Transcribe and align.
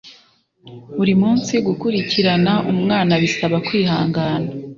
buri 0.97 1.13
munsi 1.21 1.53
gukurikirana 1.67 2.53
umwana 2.71 3.13
bisaba 3.23 3.57
kwihangana 3.67 4.49